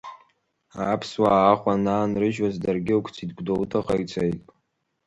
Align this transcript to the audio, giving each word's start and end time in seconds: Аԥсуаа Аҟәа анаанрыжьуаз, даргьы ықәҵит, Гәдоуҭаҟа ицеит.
Аԥсуаа 0.93 1.45
Аҟәа 1.51 1.73
анаанрыжьуаз, 1.77 2.55
даргьы 2.63 2.93
ықәҵит, 2.97 3.31
Гәдоуҭаҟа 3.37 3.95
ицеит. 4.03 4.39